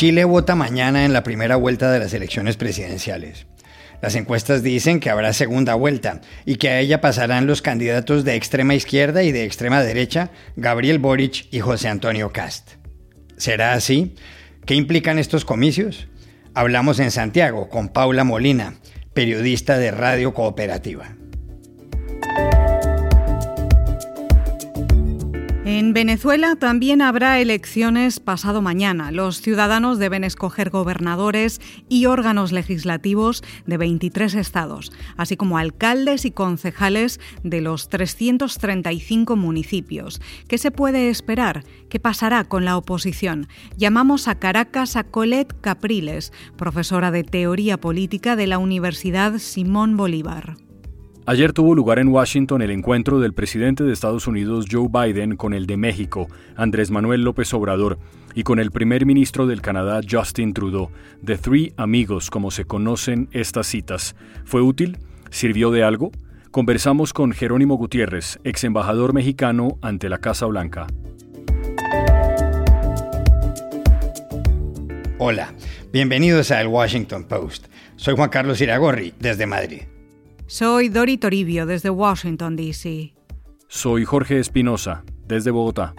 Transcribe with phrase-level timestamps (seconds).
[0.00, 3.46] Chile vota mañana en la primera vuelta de las elecciones presidenciales.
[4.00, 8.34] Las encuestas dicen que habrá segunda vuelta y que a ella pasarán los candidatos de
[8.34, 12.76] extrema izquierda y de extrema derecha, Gabriel Boric y José Antonio Cast.
[13.36, 14.14] ¿Será así?
[14.64, 16.08] ¿Qué implican estos comicios?
[16.54, 18.76] Hablamos en Santiago con Paula Molina,
[19.12, 21.14] periodista de Radio Cooperativa.
[25.90, 29.10] En Venezuela también habrá elecciones pasado mañana.
[29.10, 36.30] Los ciudadanos deben escoger gobernadores y órganos legislativos de 23 estados, así como alcaldes y
[36.30, 40.20] concejales de los 335 municipios.
[40.46, 41.64] ¿Qué se puede esperar?
[41.88, 43.48] ¿Qué pasará con la oposición?
[43.76, 50.54] Llamamos a Caracas a Colette Capriles, profesora de Teoría Política de la Universidad Simón Bolívar.
[51.30, 55.54] Ayer tuvo lugar en Washington el encuentro del presidente de Estados Unidos Joe Biden con
[55.54, 58.00] el de México, Andrés Manuel López Obrador,
[58.34, 60.90] y con el primer ministro del Canadá Justin Trudeau,
[61.22, 64.16] de Three Amigos como se conocen estas citas.
[64.44, 64.98] ¿Fue útil?
[65.30, 66.10] ¿Sirvió de algo?
[66.50, 70.88] Conversamos con Jerónimo Gutiérrez, ex embajador mexicano ante la Casa Blanca.
[75.18, 75.54] Hola,
[75.92, 77.66] bienvenidos a El Washington Post.
[77.94, 79.82] Soy Juan Carlos Iragorri, desde Madrid.
[80.50, 83.14] Soy Dori Toribio desde Washington, D.C.
[83.68, 85.94] Soy Jorge Espinosa desde Bogotá.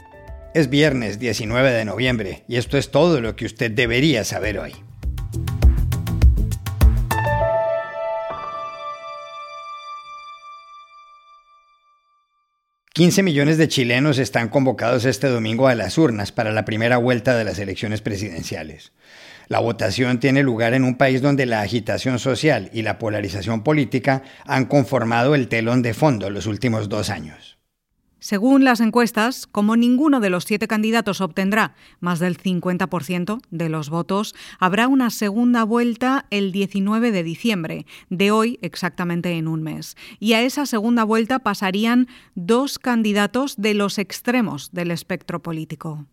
[0.54, 4.74] Es viernes 19 de noviembre y esto es todo lo que usted debería saber hoy.
[12.94, 17.38] «15 millones de chilenos están convocados este domingo a las urnas para la primera vuelta
[17.38, 18.92] de las elecciones presidenciales.
[19.47, 24.23] La votación tiene lugar en un país donde la agitación social y la polarización política
[24.45, 27.61] han conformado el telón de fondo los últimos dos años.
[28.24, 33.90] Según las encuestas, como ninguno de los siete candidatos obtendrá más del 50% de los
[33.90, 39.98] votos, habrá una segunda vuelta el 19 de diciembre, de hoy exactamente en un mes.
[40.20, 46.06] Y a esa segunda vuelta pasarían dos candidatos de los extremos del espectro político.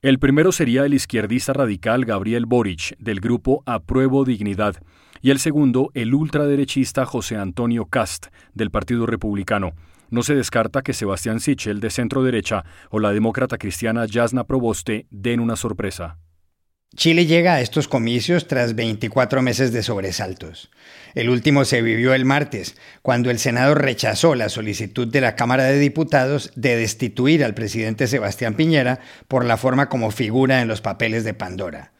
[0.00, 4.76] El primero sería el izquierdista radical Gabriel Boric, del grupo Apruebo Dignidad,
[5.22, 9.72] y el segundo, el ultraderechista José Antonio Cast, del Partido Republicano.
[10.10, 15.06] No se descarta que Sebastián Sichel, de centro derecha, o la demócrata cristiana Jasna Proboste
[15.10, 16.18] den una sorpresa.
[16.96, 20.70] Chile llega a estos comicios tras 24 meses de sobresaltos.
[21.14, 25.64] El último se vivió el martes, cuando el Senado rechazó la solicitud de la Cámara
[25.64, 30.80] de Diputados de destituir al presidente Sebastián Piñera por la forma como figura en los
[30.80, 31.92] papeles de Pandora.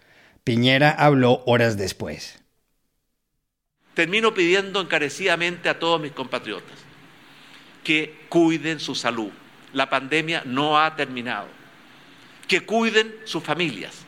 [0.42, 2.42] Piñera habló horas después.
[3.92, 6.87] Termino pidiendo encarecidamente a todos mis compatriotas
[7.88, 9.30] que cuiden su salud.
[9.72, 11.48] La pandemia no ha terminado.
[12.46, 14.04] Que cuiden sus familias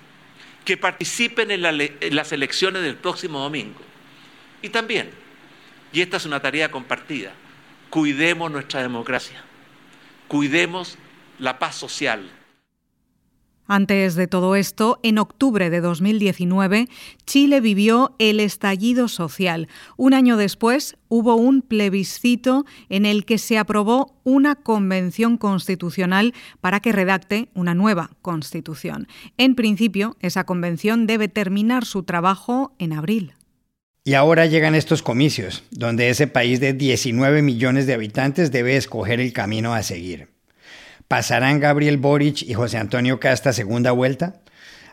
[0.67, 3.81] que participen en, las elecciones del próximo domingo.
[4.61, 5.11] Y también,
[5.95, 7.33] y esta es una tarea compartida,
[7.89, 9.43] cuidemos nuestra democracia,
[10.29, 10.99] cuidemos
[11.39, 12.31] la paz social,
[13.71, 16.89] antes de todo esto, en octubre de 2019,
[17.25, 19.69] Chile vivió el estallido social.
[19.97, 26.81] Un año después hubo un plebiscito en el que se aprobó una convención constitucional para
[26.81, 29.07] que redacte una nueva constitución.
[29.39, 33.35] En principio, esa convención debe terminar su trabajo en abril.
[34.03, 39.21] Y ahora llegan estos comicios, donde ese país de 19 millones de habitantes debe escoger
[39.21, 40.40] el camino a seguir.
[41.11, 44.43] ¿Pasarán Gabriel Boric y José Antonio Casta segunda vuelta?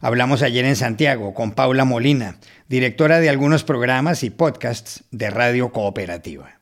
[0.01, 5.71] Hablamos ayer en Santiago con Paula Molina, directora de algunos programas y podcasts de Radio
[5.71, 6.59] Cooperativa.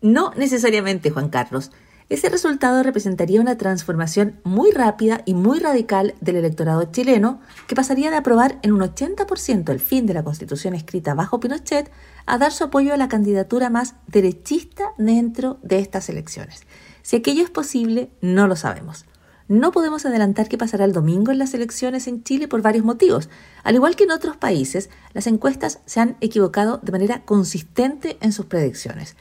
[0.00, 1.72] No necesariamente, Juan Carlos.
[2.08, 8.10] Ese resultado representaría una transformación muy rápida y muy radical del electorado chileno, que pasaría
[8.10, 11.92] de aprobar en un 80% el fin de la constitución escrita bajo Pinochet
[12.24, 16.62] a dar su apoyo a la candidatura más derechista dentro de estas elecciones.
[17.02, 19.04] Si aquello es posible, no lo sabemos.
[19.48, 23.28] No podemos adelantar qué pasará el domingo en las elecciones en Chile por varios motivos.
[23.64, 28.32] Al igual que en otros países, las encuestas se han equivocado de manera consistente en
[28.32, 29.16] sus predicciones.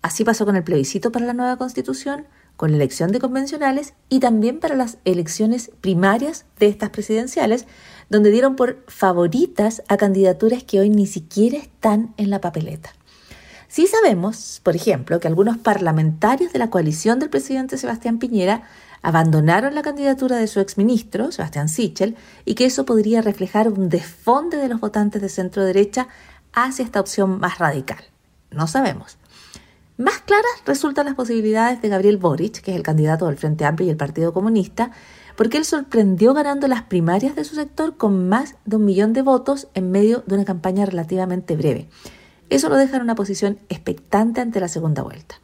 [0.00, 2.26] Así pasó con el plebiscito para la nueva constitución,
[2.56, 7.66] con la elección de convencionales y también para las elecciones primarias de estas presidenciales,
[8.08, 12.94] donde dieron por favoritas a candidaturas que hoy ni siquiera están en la papeleta.
[13.74, 18.62] Sí sabemos, por ejemplo, que algunos parlamentarios de la coalición del presidente Sebastián Piñera
[19.02, 24.58] abandonaron la candidatura de su exministro, Sebastián Sichel, y que eso podría reflejar un desfonde
[24.58, 26.06] de los votantes de centro derecha
[26.52, 27.98] hacia esta opción más radical.
[28.52, 29.18] No sabemos.
[29.96, 33.88] Más claras resultan las posibilidades de Gabriel Boric, que es el candidato del Frente Amplio
[33.88, 34.92] y el Partido Comunista,
[35.36, 39.22] porque él sorprendió ganando las primarias de su sector con más de un millón de
[39.22, 41.88] votos en medio de una campaña relativamente breve.
[42.50, 45.36] Eso lo deja en una posición expectante ante la segunda vuelta.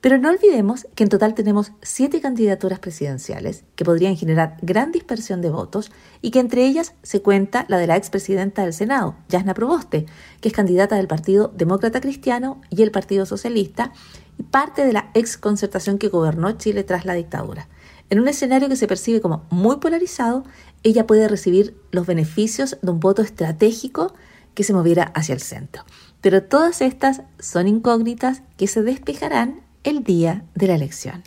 [0.00, 5.40] Pero no olvidemos que en total tenemos siete candidaturas presidenciales que podrían generar gran dispersión
[5.40, 5.90] de votos
[6.22, 10.06] y que entre ellas se cuenta la de la expresidenta del Senado, Yasna Proboste,
[10.40, 13.92] que es candidata del Partido Demócrata Cristiano y el Partido Socialista
[14.38, 17.68] y parte de la ex concertación que gobernó Chile tras la dictadura.
[18.08, 20.44] En un escenario que se percibe como muy polarizado,
[20.84, 24.14] ella puede recibir los beneficios de un voto estratégico
[24.54, 25.84] que se moviera hacia el centro.
[26.20, 31.22] Pero todas estas son incógnitas que se despejarán el día de la elección.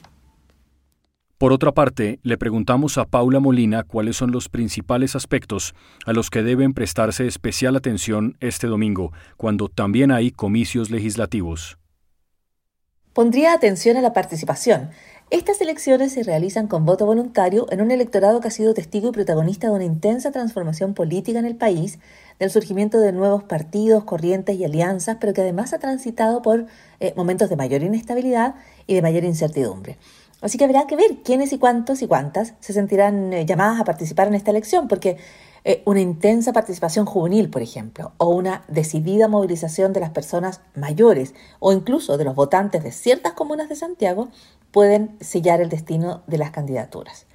[1.42, 5.74] Por otra parte, le preguntamos a Paula Molina cuáles son los principales aspectos
[6.06, 11.80] a los que deben prestarse especial atención este domingo, cuando también hay comicios legislativos.
[13.14, 14.92] Pondría atención a la participación.
[15.32, 19.12] Estas elecciones se realizan con voto voluntario en un electorado que ha sido testigo y
[19.12, 22.00] protagonista de una intensa transformación política en el país,
[22.42, 26.66] del surgimiento de nuevos partidos, corrientes y alianzas, pero que además ha transitado por
[27.00, 28.56] eh, momentos de mayor inestabilidad
[28.88, 30.00] y de mayor incertidumbre.
[30.42, 33.86] Así que habrá que ver quiénes y cuántos y cuántas se sentirán eh, llamadas a
[33.86, 35.18] participar en esta elección, porque
[35.66, 41.36] eh, una intensa participación juvenil, por ejemplo, o una decidida movilización de las personas mayores
[41.60, 44.30] o incluso de los votantes de ciertas comunas de Santiago
[44.72, 47.28] pueden sellar el destino de las candidaturas.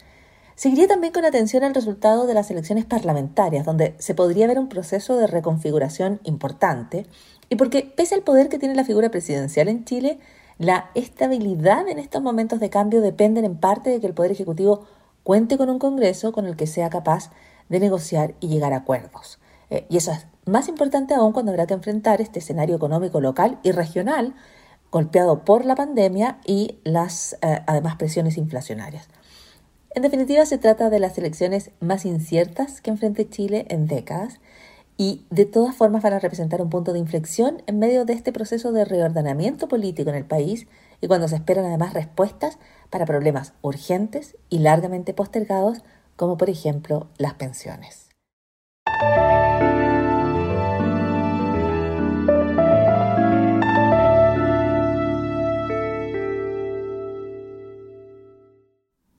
[0.56, 4.70] Seguiría también con atención al resultado de las elecciones parlamentarias, donde se podría ver un
[4.70, 7.06] proceso de reconfiguración importante,
[7.50, 10.18] y porque pese al poder que tiene la figura presidencial en Chile,
[10.58, 14.86] la estabilidad en estos momentos de cambio depende en parte de que el Poder Ejecutivo
[15.22, 17.30] cuente con un Congreso con el que sea capaz
[17.68, 19.38] de negociar y llegar a acuerdos.
[19.68, 23.58] Eh, y eso es más importante aún cuando habrá que enfrentar este escenario económico local
[23.62, 24.34] y regional
[24.90, 29.06] golpeado por la pandemia y las eh, además presiones inflacionarias.
[29.96, 34.40] En definitiva, se trata de las elecciones más inciertas que enfrente Chile en décadas
[34.98, 38.30] y de todas formas van a representar un punto de inflexión en medio de este
[38.30, 40.66] proceso de reordenamiento político en el país
[41.00, 42.58] y cuando se esperan además respuestas
[42.90, 45.78] para problemas urgentes y largamente postergados
[46.16, 48.10] como por ejemplo las pensiones.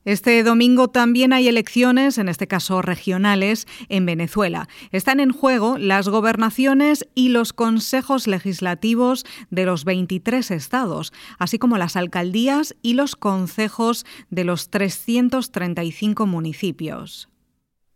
[0.07, 4.69] Este domingo también hay elecciones, en este caso regionales, en Venezuela.
[4.93, 11.77] Están en juego las gobernaciones y los consejos legislativos de los 23 estados, así como
[11.77, 17.27] las alcaldías y los consejos de los 335 municipios.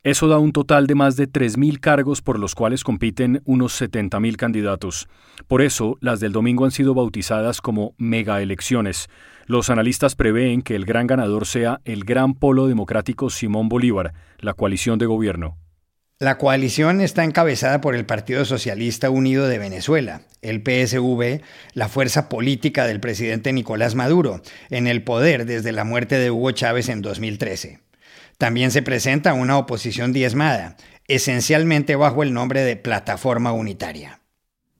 [0.03, 4.35] Eso da un total de más de 3.000 cargos por los cuales compiten unos 70.000
[4.35, 5.07] candidatos.
[5.47, 9.09] Por eso, las del domingo han sido bautizadas como megaelecciones.
[9.45, 14.55] Los analistas prevén que el gran ganador sea el Gran Polo Democrático Simón Bolívar, la
[14.55, 15.59] coalición de gobierno.
[16.17, 21.43] La coalición está encabezada por el Partido Socialista Unido de Venezuela, el PSV,
[21.75, 26.49] la fuerza política del presidente Nicolás Maduro, en el poder desde la muerte de Hugo
[26.53, 27.90] Chávez en 2013.
[28.41, 30.75] También se presenta una oposición diezmada,
[31.07, 34.20] esencialmente bajo el nombre de Plataforma Unitaria.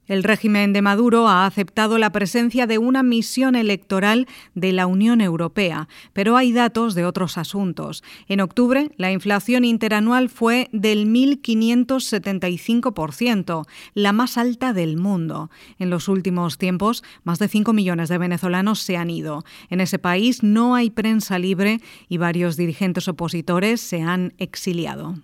[0.08, 5.20] El régimen de Maduro ha aceptado la presencia de una misión electoral de la Unión
[5.20, 8.02] Europea, pero hay datos de otros asuntos.
[8.26, 15.52] En octubre, la inflación interanual fue del 1.575%, la más alta del mundo.
[15.78, 19.44] En los últimos tiempos, más de 5 millones de venezolanos se han ido.
[19.70, 25.14] En ese país no hay prensa libre y varios dirigentes opositores se han exiliado.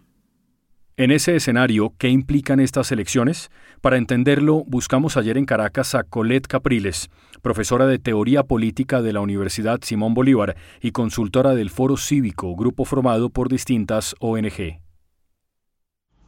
[0.98, 3.52] En ese escenario, ¿qué implican estas elecciones?
[3.80, 7.08] Para entenderlo, buscamos ayer en Caracas a Colette Capriles,
[7.40, 12.84] profesora de Teoría Política de la Universidad Simón Bolívar y consultora del Foro Cívico, grupo
[12.84, 14.80] formado por distintas ONG.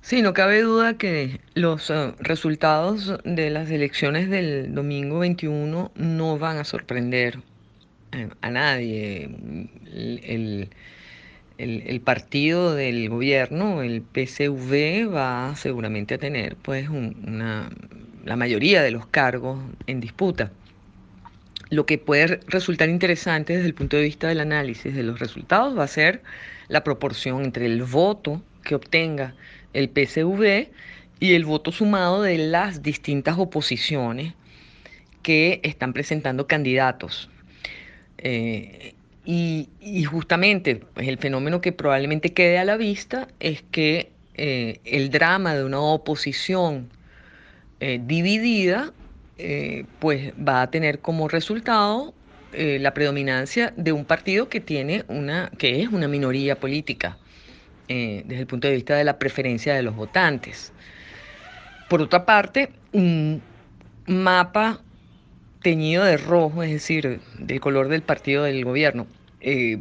[0.02, 6.38] Sí, no cabe duda que los eh, resultados de las elecciones del domingo 21 no
[6.38, 7.40] van a sorprender
[8.12, 9.30] eh, a nadie.
[12.00, 17.70] Partido del gobierno, el PCV, va seguramente a tener pues una,
[18.24, 20.52] la mayoría de los cargos en disputa.
[21.70, 25.78] Lo que puede resultar interesante desde el punto de vista del análisis de los resultados
[25.78, 26.22] va a ser
[26.68, 29.34] la proporción entre el voto que obtenga
[29.72, 30.68] el PCV
[31.20, 34.34] y el voto sumado de las distintas oposiciones
[35.22, 37.30] que están presentando candidatos.
[38.18, 38.94] Eh,
[39.32, 45.10] y, justamente pues, el fenómeno que probablemente quede a la vista es que eh, el
[45.10, 46.90] drama de una oposición
[47.78, 48.92] eh, dividida
[49.38, 52.14] eh, pues va a tener como resultado
[52.52, 57.16] la predominancia de un partido que tiene una, que es una minoría política
[57.86, 60.72] desde el punto de vista de la preferencia de los votantes.
[61.88, 63.40] Por otra parte, un
[64.08, 64.80] mapa
[65.62, 69.06] teñido de rojo, es decir, del color del partido del gobierno,
[69.40, 69.78] eh,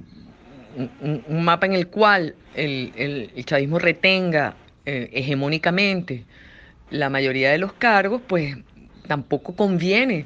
[1.03, 6.25] un, mapa en el cual el, chavismo retenga hegemónicamente
[6.89, 8.57] la mayoría de los cargos, pues
[9.07, 10.25] tampoco conviene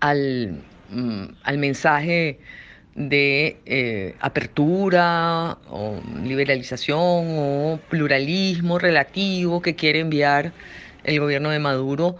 [0.00, 2.38] al, mm, al mensaje
[2.98, 10.52] de eh, apertura o liberalización o pluralismo relativo que quiere enviar
[11.04, 12.16] el gobierno de Maduro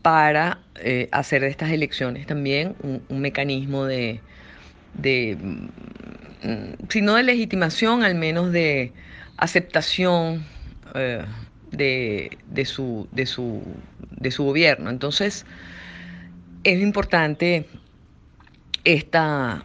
[0.00, 4.20] para eh, hacer de estas elecciones también un, mecanismo de,
[4.94, 8.92] de mm, si no de legitimación, al menos de
[9.36, 10.44] aceptación
[10.94, 11.24] eh,
[11.70, 13.62] de, de, su, de, su,
[14.10, 14.90] de su gobierno.
[14.90, 15.46] Entonces,
[16.64, 17.66] es importante
[18.84, 19.64] esta,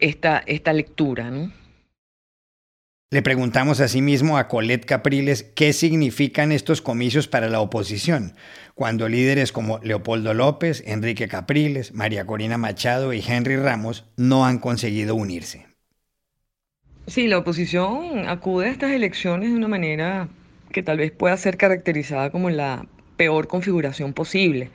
[0.00, 1.30] esta, esta lectura.
[1.30, 1.52] ¿no?
[3.12, 8.32] Le preguntamos asimismo a Colette Capriles qué significan estos comicios para la oposición,
[8.74, 14.58] cuando líderes como Leopoldo López, Enrique Capriles, María Corina Machado y Henry Ramos no han
[14.58, 15.66] conseguido unirse.
[17.06, 20.30] Sí, la oposición acude a estas elecciones de una manera
[20.70, 22.86] que tal vez pueda ser caracterizada como la
[23.18, 24.70] peor configuración posible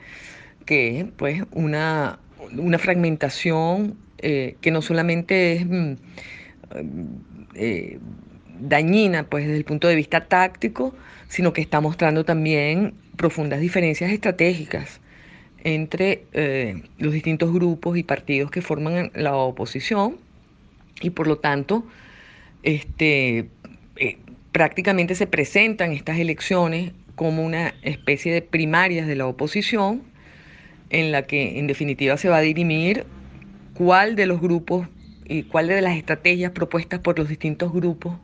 [0.64, 2.20] que pues una,
[2.56, 5.94] una fragmentación eh, que no solamente es mm,
[7.54, 7.98] eh,
[8.60, 10.94] dañina pues desde el punto de vista táctico,
[11.28, 15.00] sino que está mostrando también profundas diferencias estratégicas
[15.64, 20.16] entre eh, los distintos grupos y partidos que forman la oposición
[21.00, 21.84] y por lo tanto
[22.62, 23.48] este,
[24.52, 30.02] prácticamente se presentan estas elecciones como una especie de primarias de la oposición
[30.90, 33.04] en la que en definitiva se va a dirimir
[33.74, 34.88] cuál de los grupos
[35.26, 38.14] y cuál de las estrategias propuestas por los distintos grupos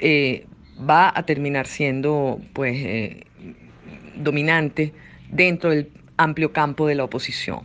[0.00, 0.46] eh,
[0.88, 3.24] va a terminar siendo pues eh,
[4.16, 4.92] dominante
[5.30, 7.60] dentro del amplio campo de la oposición.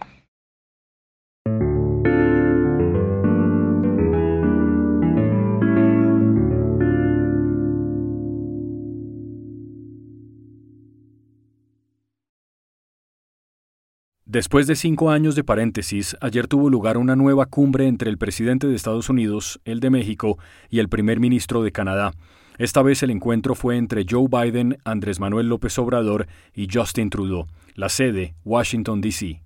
[14.35, 18.67] Después de cinco años de paréntesis, ayer tuvo lugar una nueva cumbre entre el presidente
[18.67, 20.37] de Estados Unidos, el de México,
[20.69, 22.11] y el primer ministro de Canadá.
[22.57, 27.47] Esta vez el encuentro fue entre Joe Biden, Andrés Manuel López Obrador y Justin Trudeau.
[27.75, 29.41] La sede, Washington, D.C.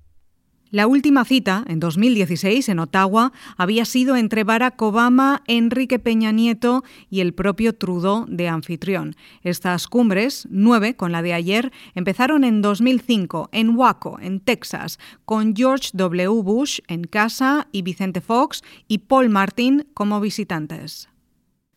[0.71, 6.83] La última cita, en 2016, en Ottawa, había sido entre Barack Obama, Enrique Peña Nieto
[7.09, 9.15] y el propio Trudeau de anfitrión.
[9.41, 15.55] Estas cumbres, nueve con la de ayer, empezaron en 2005 en Waco, en Texas, con
[15.55, 16.43] George W.
[16.43, 21.09] Bush en casa y Vicente Fox y Paul Martin como visitantes.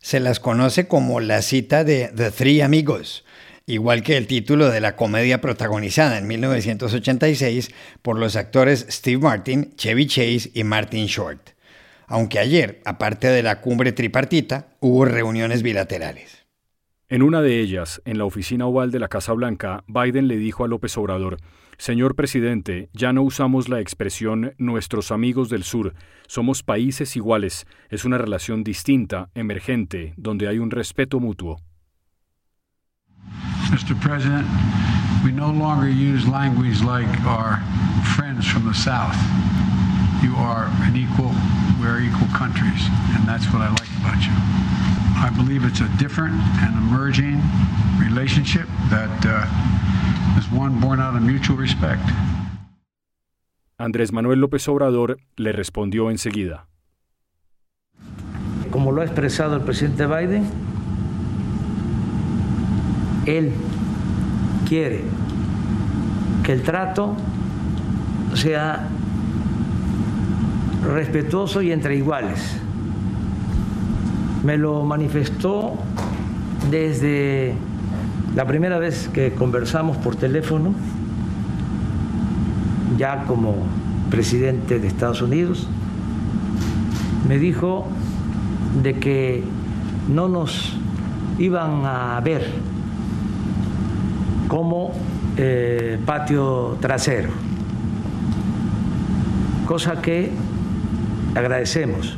[0.01, 3.23] Se las conoce como la cita de The Three Amigos
[3.65, 9.75] igual que el título de la comedia protagonizada en 1986 por los actores Steve Martin,
[9.75, 11.51] Chevy Chase y Martin Short.
[12.07, 16.45] Aunque ayer, aparte de la cumbre tripartita, hubo reuniones bilaterales.
[17.07, 20.63] En una de ellas, en la oficina oval de la Casa Blanca, Biden le dijo
[20.63, 21.37] a López Obrador,
[21.77, 25.93] Señor presidente, ya no usamos la expresión nuestros amigos del sur,
[26.27, 31.57] somos países iguales, es una relación distinta, emergente, donde hay un respeto mutuo.
[33.71, 33.99] Mr.
[33.99, 34.47] President,
[35.23, 37.61] we no longer use language like our
[38.15, 39.15] friends from the South.
[40.23, 41.31] You are an equal,
[41.79, 44.33] we're equal countries, and that's what I like about you.
[45.23, 47.41] I believe it's a different and emerging
[47.99, 52.03] relationship that uh, is one born out of mutual respect.
[53.77, 56.67] Andrés Manuel López Obrador le respondió enseguida.
[58.69, 60.49] Como lo ha expresado el presidente Biden,
[63.25, 63.51] él
[64.67, 65.03] quiere
[66.43, 67.15] que el trato
[68.33, 68.87] sea
[70.83, 72.57] respetuoso y entre iguales.
[74.43, 75.75] Me lo manifestó
[76.69, 77.53] desde
[78.35, 80.73] la primera vez que conversamos por teléfono,
[82.97, 83.55] ya como
[84.09, 85.67] presidente de Estados Unidos,
[87.27, 87.87] me dijo
[88.81, 89.43] de que
[90.09, 90.77] no nos
[91.39, 92.72] iban a ver
[94.47, 94.91] como
[95.37, 97.29] eh, patio trasero,
[99.65, 100.31] cosa que
[101.35, 102.17] agradecemos.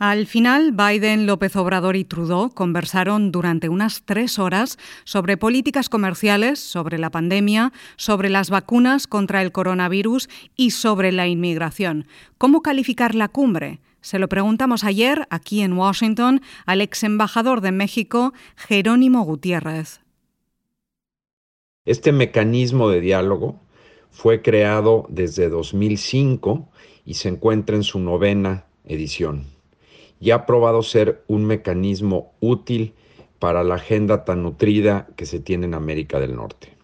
[0.00, 6.58] Al final, Biden, López Obrador y Trudeau conversaron durante unas tres horas sobre políticas comerciales,
[6.58, 12.06] sobre la pandemia, sobre las vacunas contra el coronavirus y sobre la inmigración.
[12.38, 13.80] ¿Cómo calificar la cumbre?
[14.00, 20.00] Se lo preguntamos ayer aquí en Washington al ex embajador de México, Jerónimo Gutiérrez.
[21.86, 23.58] Este mecanismo de diálogo
[24.10, 26.68] fue creado desde 2005
[27.06, 29.46] y se encuentra en su novena edición
[30.20, 32.92] y ha probado ser un mecanismo útil
[33.38, 36.76] para la agenda tan nutrida que se tiene en América del Norte.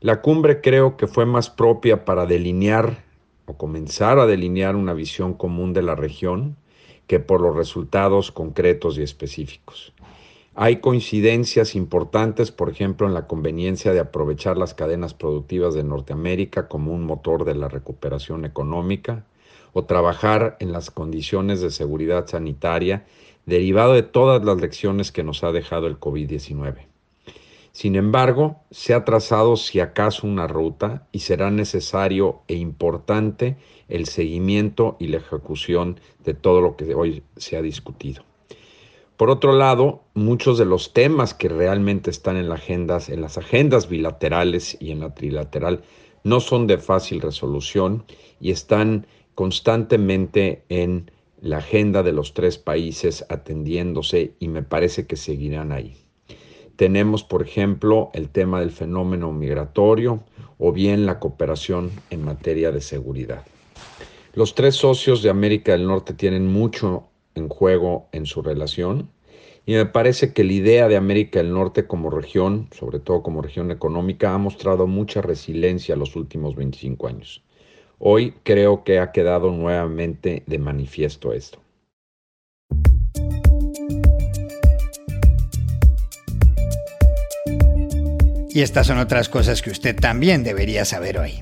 [0.00, 3.04] La cumbre creo que fue más propia para delinear
[3.44, 6.56] o comenzar a delinear una visión común de la región
[7.06, 9.92] que por los resultados concretos y específicos.
[10.54, 16.68] Hay coincidencias importantes, por ejemplo, en la conveniencia de aprovechar las cadenas productivas de Norteamérica
[16.68, 19.24] como un motor de la recuperación económica,
[19.72, 23.04] o trabajar en las condiciones de seguridad sanitaria
[23.46, 26.86] derivado de todas las lecciones que nos ha dejado el COVID-19.
[27.72, 33.56] Sin embargo, se ha trazado si acaso una ruta y será necesario e importante
[33.88, 38.24] el seguimiento y la ejecución de todo lo que hoy se ha discutido.
[39.20, 44.78] Por otro lado, muchos de los temas que realmente están en, en las agendas bilaterales
[44.80, 45.82] y en la trilateral
[46.24, 48.06] no son de fácil resolución
[48.40, 55.16] y están constantemente en la agenda de los tres países atendiéndose y me parece que
[55.16, 55.98] seguirán ahí.
[56.76, 60.24] Tenemos, por ejemplo, el tema del fenómeno migratorio
[60.56, 63.44] o bien la cooperación en materia de seguridad.
[64.32, 69.10] Los tres socios de América del Norte tienen mucho en juego en su relación
[69.66, 73.42] y me parece que la idea de América del Norte como región, sobre todo como
[73.42, 77.42] región económica, ha mostrado mucha resiliencia los últimos 25 años.
[77.98, 81.60] Hoy creo que ha quedado nuevamente de manifiesto esto.
[88.52, 91.34] Y estas son otras cosas que usted también debería saber hoy.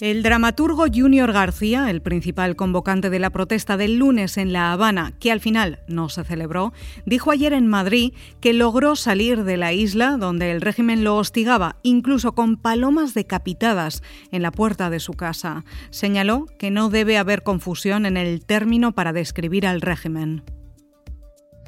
[0.00, 5.12] El dramaturgo Junior García, el principal convocante de la protesta del lunes en La Habana,
[5.20, 6.72] que al final no se celebró,
[7.06, 11.76] dijo ayer en Madrid que logró salir de la isla donde el régimen lo hostigaba,
[11.82, 14.02] incluso con palomas decapitadas
[14.32, 15.64] en la puerta de su casa.
[15.90, 20.42] Señaló que no debe haber confusión en el término para describir al régimen.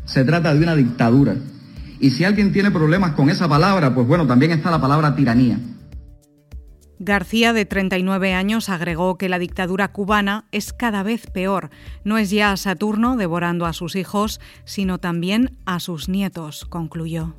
[0.06, 1.36] Se trata de una dictadura.
[2.00, 5.58] Y si alguien tiene problemas con esa palabra, pues bueno, también está la palabra tiranía.
[7.04, 11.70] García, de 39 años, agregó que la dictadura cubana es cada vez peor.
[12.02, 17.34] No es ya Saturno devorando a sus hijos, sino también a sus nietos, concluyó.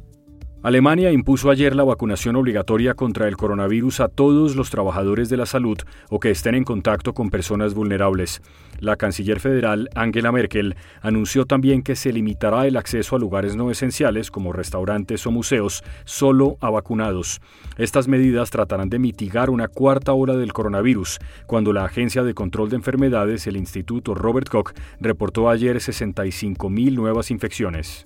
[0.66, 5.46] Alemania impuso ayer la vacunación obligatoria contra el coronavirus a todos los trabajadores de la
[5.46, 5.78] salud
[6.10, 8.42] o que estén en contacto con personas vulnerables.
[8.80, 13.70] La canciller federal Angela Merkel anunció también que se limitará el acceso a lugares no
[13.70, 17.42] esenciales como restaurantes o museos solo a vacunados.
[17.78, 22.72] Estas medidas tratarán de mitigar una cuarta ola del coronavirus, cuando la Agencia de Control
[22.72, 28.06] de Enfermedades, el Instituto Robert Koch, reportó ayer 65.000 nuevas infecciones.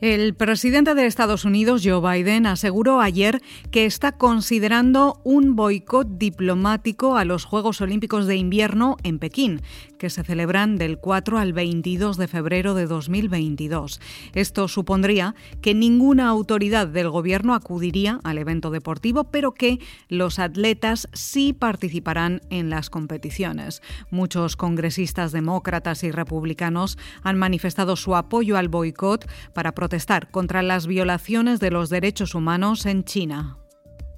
[0.00, 7.18] El presidente de Estados Unidos, Joe Biden, aseguró ayer que está considerando un boicot diplomático
[7.18, 9.60] a los Juegos Olímpicos de Invierno en Pekín,
[10.00, 14.00] que se celebran del 4 al 22 de febrero de 2022.
[14.34, 21.06] Esto supondría que ninguna autoridad del gobierno acudiría al evento deportivo, pero que los atletas
[21.12, 23.82] sí participarán en las competiciones.
[24.10, 30.86] Muchos congresistas demócratas y republicanos han manifestado su apoyo al boicot para protestar contra las
[30.86, 33.59] violaciones de los derechos humanos en China.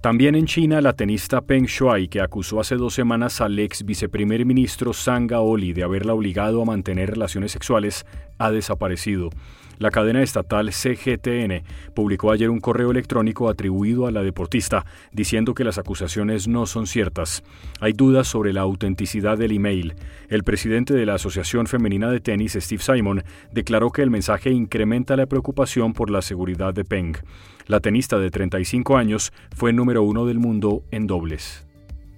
[0.02, 4.44] También en China, la tenista Peng Shuai, que acusó hace dos semanas al ex viceprimer
[4.44, 8.04] ministro Zhang Gaoli de haberla obligado a mantener relaciones sexuales,
[8.36, 9.30] ha desaparecido.
[9.78, 11.62] La cadena estatal CGTN
[11.94, 16.88] publicó ayer un correo electrónico atribuido a la deportista diciendo que las acusaciones no son
[16.88, 17.44] ciertas.
[17.80, 19.94] Hay dudas sobre la autenticidad del email.
[20.28, 25.16] El presidente de la Asociación Femenina de Tenis, Steve Simon, declaró que el mensaje incrementa
[25.16, 27.16] la preocupación por la seguridad de Peng.
[27.66, 31.64] La tenista de 35 años fue número uno del mundo en dobles.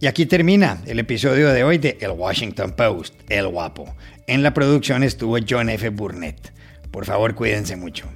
[0.00, 3.94] Y aquí termina el episodio de hoy de El Washington Post, El Guapo.
[4.26, 5.88] En la producción estuvo John F.
[5.90, 6.52] Burnett.
[6.90, 8.06] Por favor, cuídense mucho.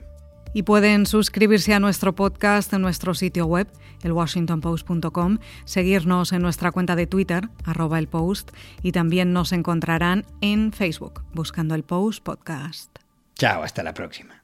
[0.53, 3.69] Y pueden suscribirse a nuestro podcast en nuestro sitio web,
[4.03, 8.51] elwashingtonpost.com, seguirnos en nuestra cuenta de Twitter, arroba el post,
[8.83, 12.99] y también nos encontrarán en Facebook, buscando el Post Podcast.
[13.35, 14.38] Chao, hasta la próxima.